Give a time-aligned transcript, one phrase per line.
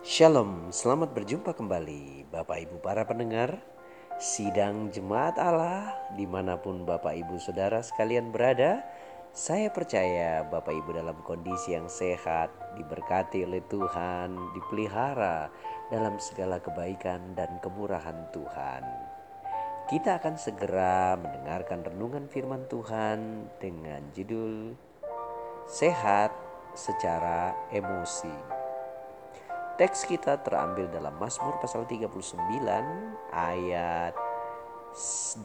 [0.00, 3.60] Shalom, selamat berjumpa kembali Bapak Ibu para pendengar
[4.16, 8.80] Sidang Jemaat Allah di mana pun Bapak Ibu Saudara sekalian berada
[9.36, 12.48] Saya percaya Bapak Ibu dalam kondisi yang sehat
[12.80, 15.52] Diberkati oleh Tuhan, dipelihara
[15.92, 18.82] dalam segala kebaikan dan kemurahan Tuhan
[19.84, 24.72] Kita akan segera mendengarkan renungan firman Tuhan dengan judul
[25.68, 26.32] Sehat
[26.72, 28.59] secara emosi.
[29.80, 32.36] Teks kita terambil dalam Mazmur pasal 39
[33.32, 34.12] ayat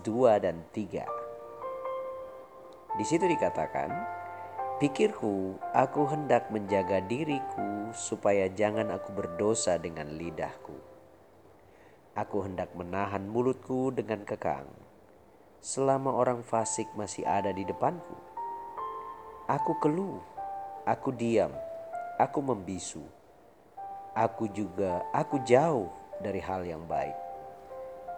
[0.03, 2.99] 2 dan 3.
[2.99, 3.95] Di situ dikatakan,
[4.75, 10.83] Pikirku, aku hendak menjaga diriku supaya jangan aku berdosa dengan lidahku.
[12.19, 14.67] Aku hendak menahan mulutku dengan kekang.
[15.63, 18.19] Selama orang fasik masih ada di depanku.
[19.47, 20.19] Aku keluh,
[20.83, 21.55] aku diam,
[22.19, 23.23] aku membisu
[24.15, 25.91] aku juga aku jauh
[26.23, 27.13] dari hal yang baik.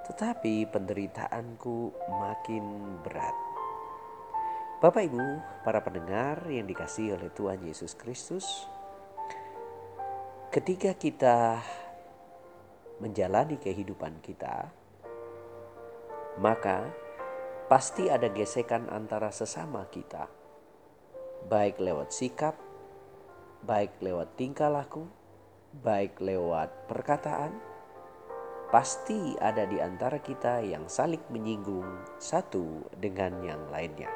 [0.07, 2.63] Tetapi penderitaanku makin
[3.01, 3.35] berat.
[4.77, 5.25] Bapak Ibu,
[5.65, 8.45] para pendengar yang dikasihi oleh Tuhan Yesus Kristus,
[10.53, 11.57] ketika kita
[13.01, 14.69] menjalani kehidupan kita,
[16.37, 16.93] maka
[17.65, 20.29] pasti ada gesekan antara sesama kita,
[21.49, 22.53] baik lewat sikap,
[23.65, 25.09] baik lewat tingkah laku,
[25.81, 27.53] baik lewat perkataan,
[28.73, 34.09] pasti ada di antara kita yang saling menyinggung satu dengan yang lainnya.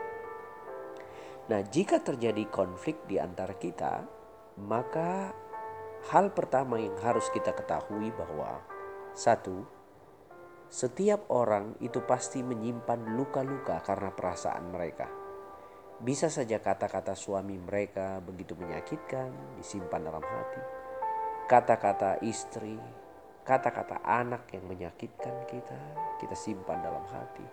[1.47, 4.05] Nah, jika terjadi konflik di antara kita,
[4.61, 5.31] maka
[6.11, 8.61] hal pertama yang harus kita ketahui bahwa
[9.13, 9.63] satu,
[10.71, 15.07] setiap orang itu pasti menyimpan luka-luka karena perasaan mereka.
[16.01, 20.80] Bisa saja kata-kata suami mereka begitu menyakitkan, disimpan dalam hati
[21.47, 22.77] kata-kata istri,
[23.41, 25.79] kata-kata anak yang menyakitkan kita,
[26.21, 27.45] kita simpan dalam hati.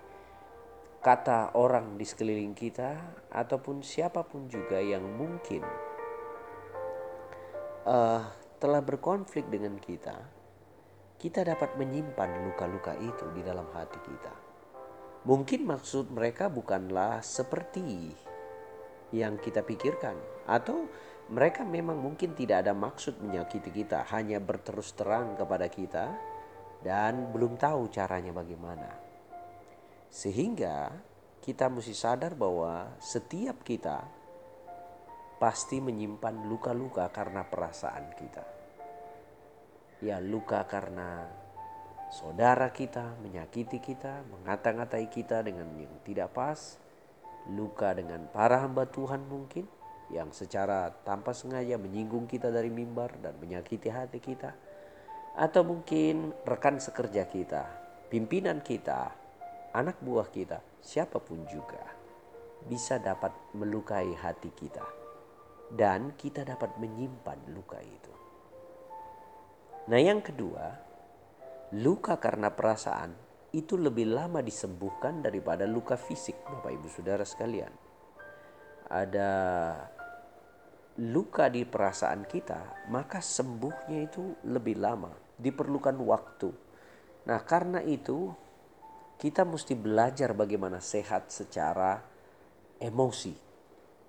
[0.99, 2.99] Kata orang di sekeliling kita,
[3.31, 5.63] ataupun siapa pun juga yang mungkin
[7.87, 8.23] uh,
[8.59, 10.17] telah berkonflik dengan kita,
[11.19, 14.35] kita dapat menyimpan luka-luka itu di dalam hati kita.
[15.27, 18.15] Mungkin maksud mereka bukanlah seperti
[19.15, 20.87] yang kita pikirkan, atau
[21.29, 26.17] mereka memang mungkin tidak ada maksud menyakiti kita, hanya berterus terang kepada kita
[26.81, 28.89] dan belum tahu caranya bagaimana.
[30.09, 30.89] Sehingga
[31.45, 34.09] kita mesti sadar bahwa setiap kita
[35.37, 38.45] pasti menyimpan luka-luka karena perasaan kita.
[40.01, 41.29] Ya luka karena
[42.09, 46.81] saudara kita menyakiti kita, mengata-ngatai kita dengan yang tidak pas,
[47.53, 49.69] luka dengan para hamba Tuhan mungkin,
[50.09, 54.51] yang secara tanpa sengaja menyinggung kita dari mimbar dan menyakiti hati kita.
[55.39, 57.63] Atau mungkin rekan sekerja kita,
[58.11, 59.13] pimpinan kita,
[59.77, 61.85] anak buah kita, siapa pun juga
[62.67, 64.83] bisa dapat melukai hati kita.
[65.69, 68.13] Dan kita dapat menyimpan luka itu.
[69.93, 70.73] Nah yang kedua,
[71.77, 73.13] luka karena perasaan
[73.53, 77.73] itu lebih lama disembuhkan daripada luka fisik Bapak Ibu Saudara sekalian.
[78.89, 79.31] Ada
[80.99, 86.51] luka di perasaan kita, maka sembuhnya itu lebih lama, diperlukan waktu.
[87.31, 88.35] Nah, karena itu
[89.15, 92.03] kita mesti belajar bagaimana sehat secara
[92.83, 93.35] emosi.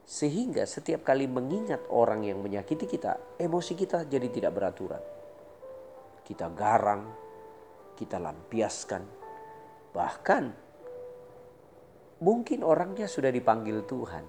[0.10, 5.04] Sehingga setiap kali mengingat orang yang menyakiti kita, emosi kita jadi tidak beraturan.
[6.26, 7.06] Kita garang,
[7.94, 9.04] kita lampiaskan.
[9.94, 10.44] Bahkan
[12.26, 14.26] mungkin orangnya sudah dipanggil Tuhan.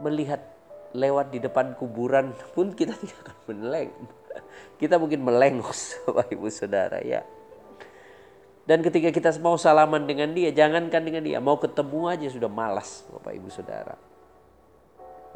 [0.00, 0.55] Melihat
[0.94, 3.92] lewat di depan kuburan pun kita tidak akan meleng.
[4.76, 7.24] Kita mungkin melengos Bapak Ibu Saudara ya.
[8.66, 13.06] Dan ketika kita mau salaman dengan dia, jangankan dengan dia, mau ketemu aja sudah malas
[13.14, 13.94] Bapak Ibu Saudara.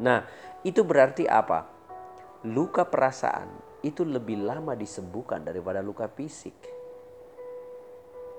[0.03, 0.27] Nah,
[0.67, 1.63] itu berarti apa?
[2.43, 3.47] Luka perasaan
[3.87, 6.53] itu lebih lama disembuhkan daripada luka fisik.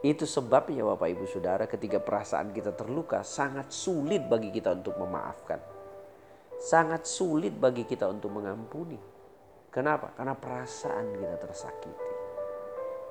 [0.04, 5.81] Itu sebabnya Bapak Ibu Saudara ketika perasaan kita terluka sangat sulit bagi kita untuk memaafkan
[6.62, 8.94] sangat sulit bagi kita untuk mengampuni.
[9.74, 10.14] Kenapa?
[10.14, 12.10] Karena perasaan kita tersakiti.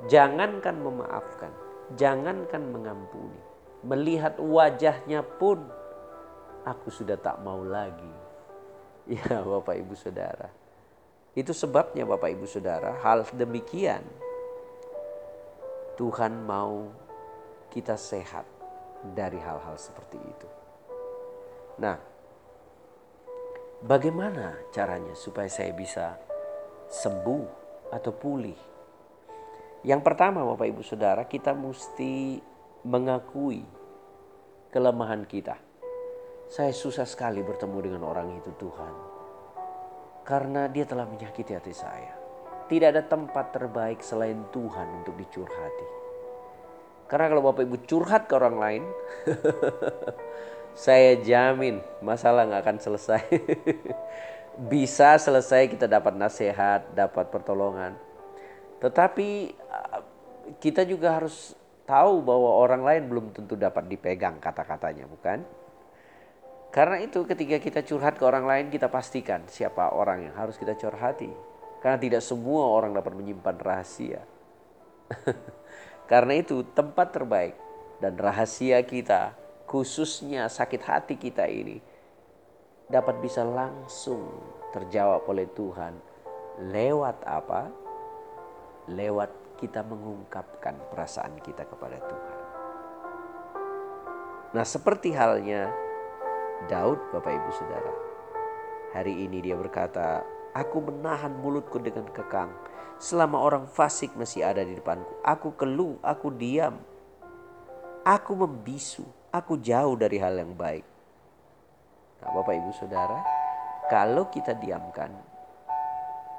[0.07, 1.51] Jangankan memaafkan,
[1.99, 3.41] jangankan mengampuni.
[3.83, 5.59] Melihat wajahnya pun
[6.63, 8.07] aku sudah tak mau lagi.
[9.11, 10.53] Ya Bapak Ibu Saudara.
[11.33, 14.05] Itu sebabnya Bapak Ibu Saudara hal demikian
[15.97, 16.93] Tuhan mau
[17.73, 18.45] kita sehat
[19.17, 20.49] dari hal-hal seperti itu.
[21.81, 22.10] Nah,
[23.81, 26.13] Bagaimana caranya supaya saya bisa
[26.85, 27.45] sembuh
[27.89, 28.59] atau pulih.
[29.81, 32.37] Yang pertama Bapak Ibu Saudara, kita mesti
[32.85, 33.65] mengakui
[34.69, 35.57] kelemahan kita.
[36.45, 38.93] Saya susah sekali bertemu dengan orang itu Tuhan.
[40.29, 42.13] Karena dia telah menyakiti hati saya.
[42.69, 45.89] Tidak ada tempat terbaik selain Tuhan untuk dicurhati.
[47.09, 48.83] Karena kalau Bapak Ibu curhat ke orang lain,
[50.75, 53.23] saya jamin masalah nggak akan selesai.
[54.71, 57.95] Bisa selesai kita dapat nasihat, dapat pertolongan.
[58.83, 59.29] Tetapi
[59.71, 60.01] uh,
[60.59, 61.55] kita juga harus
[61.87, 65.43] tahu bahwa orang lain belum tentu dapat dipegang kata-katanya, bukan?
[66.71, 70.75] Karena itu ketika kita curhat ke orang lain kita pastikan siapa orang yang harus kita
[70.79, 71.27] curhati.
[71.83, 74.21] Karena tidak semua orang dapat menyimpan rahasia.
[76.11, 77.55] Karena itu tempat terbaik
[77.99, 79.35] dan rahasia kita
[79.71, 81.79] khususnya sakit hati kita ini
[82.91, 84.27] dapat bisa langsung
[84.75, 85.95] terjawab oleh Tuhan
[86.59, 87.71] lewat apa?
[88.91, 92.37] Lewat kita mengungkapkan perasaan kita kepada Tuhan.
[94.51, 95.71] Nah, seperti halnya
[96.67, 97.93] Daud, Bapak Ibu Saudara.
[98.91, 102.51] Hari ini dia berkata, Aku menahan mulutku dengan kekang.
[102.99, 105.15] Selama orang fasik masih ada di depanku.
[105.23, 106.83] Aku keluh, aku diam.
[108.03, 110.83] Aku membisu, aku jauh dari hal yang baik.
[112.21, 113.19] Nah, Bapak Ibu Saudara,
[113.87, 115.09] kalau kita diamkan,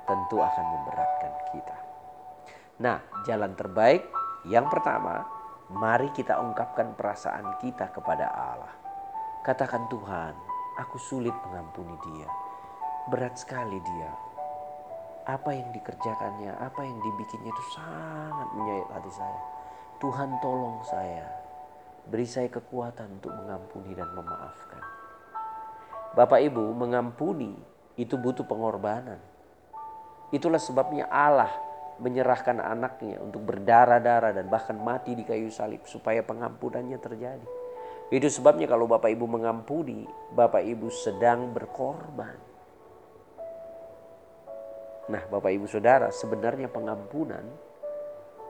[0.04, 1.76] tentu akan memberatkan kita.
[2.84, 4.04] Nah, jalan terbaik
[4.46, 5.24] yang pertama,
[5.72, 8.74] mari kita ungkapkan perasaan kita kepada Allah.
[9.42, 10.36] Katakan Tuhan,
[10.78, 12.28] aku sulit mengampuni dia.
[13.10, 14.12] Berat sekali dia.
[15.26, 19.40] Apa yang dikerjakannya, apa yang dibikinnya itu sangat menyayat hati saya.
[20.02, 21.41] Tuhan tolong saya.
[22.08, 24.82] Beri saya kekuatan untuk mengampuni dan memaafkan.
[26.12, 27.54] Bapak Ibu mengampuni
[27.96, 29.20] itu butuh pengorbanan.
[30.32, 31.52] Itulah sebabnya Allah
[32.00, 37.48] menyerahkan anaknya untuk berdarah-darah dan bahkan mati di kayu salib supaya pengampunannya terjadi.
[38.12, 40.04] Itu sebabnya kalau Bapak Ibu mengampuni,
[40.36, 42.36] Bapak Ibu sedang berkorban.
[45.08, 47.44] Nah, Bapak Ibu Saudara, sebenarnya pengampunan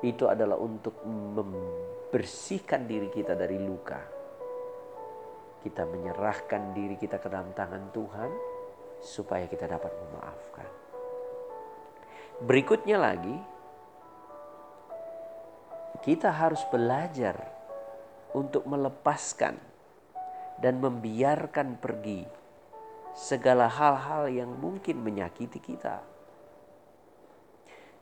[0.02, 0.98] itu adalah untuk
[2.12, 3.96] membersihkan diri kita dari luka.
[5.64, 8.30] Kita menyerahkan diri kita ke dalam tangan Tuhan
[9.00, 10.68] supaya kita dapat memaafkan.
[12.44, 13.32] Berikutnya lagi,
[16.04, 17.48] kita harus belajar
[18.36, 19.56] untuk melepaskan
[20.60, 22.28] dan membiarkan pergi
[23.16, 26.04] segala hal-hal yang mungkin menyakiti kita.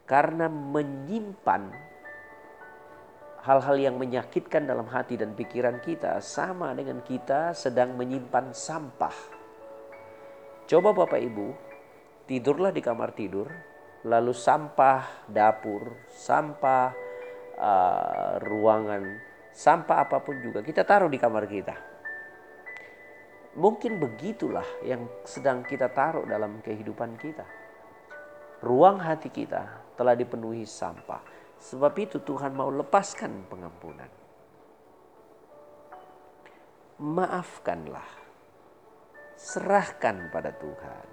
[0.03, 1.91] Karena menyimpan
[3.45, 9.17] hal-hal yang menyakitkan dalam hati dan pikiran kita sama dengan kita sedang menyimpan sampah.
[10.69, 11.49] Coba Bapak Ibu,
[12.31, 13.49] tidurlah di kamar tidur,
[14.07, 16.95] lalu sampah dapur, sampah
[17.59, 21.77] uh, ruangan sampah apa pun juga kita taruh di kamar kita.
[23.51, 27.43] Mungkin begitulah yang sedang kita taruh dalam kehidupan kita.
[28.63, 31.40] Ruang hati kita telah dipenuhi sampah.
[31.61, 34.09] Sebab itu Tuhan mau lepaskan pengampunan.
[37.01, 38.11] Maafkanlah.
[39.37, 41.07] Serahkan pada Tuhan.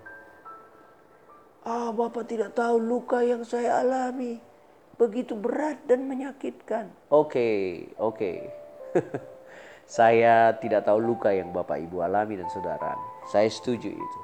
[1.68, 4.40] Ah, Bapak tidak tahu luka yang saya alami
[4.98, 6.90] begitu berat dan menyakitkan.
[7.14, 7.58] Oke, okay,
[8.02, 8.18] oke.
[8.18, 8.38] Okay.
[9.88, 12.92] Saya tidak tahu luka yang Bapak Ibu alami dan saudara.
[13.32, 14.20] Saya setuju itu.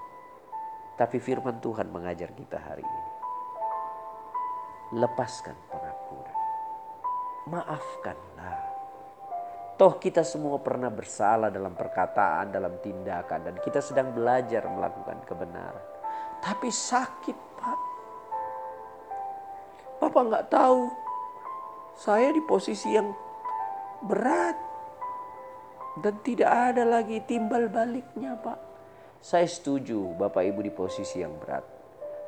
[0.99, 3.11] Tapi firman Tuhan mengajar kita hari ini.
[4.99, 5.55] Lepaskan
[7.49, 8.59] Maafkanlah.
[9.75, 13.51] Toh kita semua pernah bersalah dalam perkataan, dalam tindakan.
[13.51, 15.85] Dan kita sedang belajar melakukan kebenaran.
[16.39, 17.93] Tapi sakit Pak
[20.03, 20.91] Bapak nggak tahu.
[21.95, 23.15] Saya di posisi yang
[24.03, 24.59] berat.
[26.03, 28.59] Dan tidak ada lagi timbal baliknya Pak.
[29.23, 31.72] Saya setuju Bapak Ibu di posisi yang berat.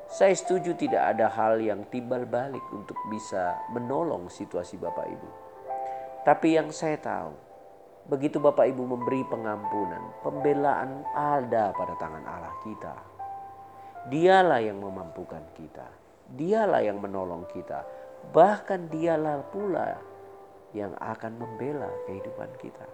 [0.06, 5.30] Saya setuju tidak ada hal yang timbal balik untuk bisa menolong situasi Bapak Ibu.
[6.22, 7.34] Tapi yang saya tahu,
[8.06, 12.96] begitu Bapak Ibu memberi pengampunan, pembelaan ada pada tangan Allah kita.
[14.06, 15.90] Dialah yang memampukan kita.
[16.38, 17.82] Dialah yang menolong kita.
[18.30, 19.98] Bahkan dialah pula
[20.78, 22.86] yang akan membela kehidupan kita.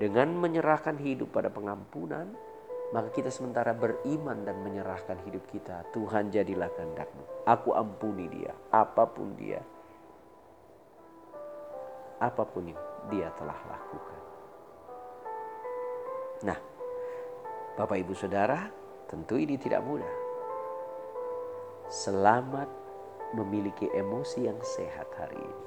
[0.00, 2.32] Dengan menyerahkan hidup pada pengampunan,
[2.88, 5.84] maka kita sementara beriman dan menyerahkan hidup kita.
[5.92, 7.44] Tuhan jadilah kehendakmu.
[7.44, 9.60] Aku ampuni dia, apa pun dia.
[12.18, 12.80] Apa pun yang
[13.12, 14.20] dia telah lakukan.
[16.48, 16.58] Nah,
[17.76, 18.66] Bapak Ibu Saudara,
[19.06, 20.14] tentu ini tidak mudah.
[21.88, 22.68] Selamat
[23.36, 25.64] memiliki emosi yang sehat hari ini.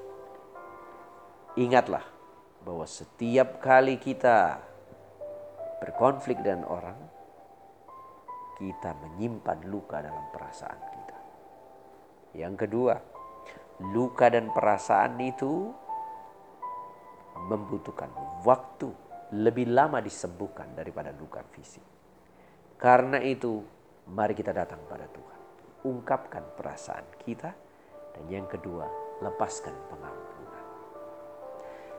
[1.68, 2.04] Ingatlah
[2.64, 4.62] bahwa setiap kali kita
[5.82, 7.11] berkonflik dengan orang,
[8.56, 11.18] kita menyimpan luka dalam perasaan kita.
[12.36, 12.94] Yang kedua,
[13.92, 15.72] luka dan perasaan itu
[17.48, 18.12] membutuhkan
[18.44, 18.92] waktu
[19.32, 21.82] lebih lama disembuhkan daripada luka fisik.
[22.76, 23.62] Karena itu,
[24.12, 25.40] mari kita datang pada Tuhan.
[25.88, 27.50] Ungkapkan perasaan kita.
[28.12, 28.84] Dan yang kedua,
[29.24, 30.64] lepaskan pengampunan.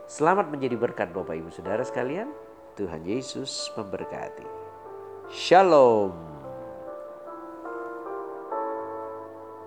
[0.06, 2.30] Selamat menjadi berkat Bapak Ibu Saudara sekalian.
[2.78, 4.46] Tuhan Yesus memberkati.
[5.32, 6.33] Shalom.